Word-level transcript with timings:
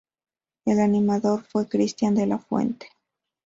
El 0.65 0.79
animador 0.79 1.43
fue 1.43 1.69
Cristián 1.69 2.15
de 2.15 2.25
la 2.25 2.39
Fuente. 2.39 2.87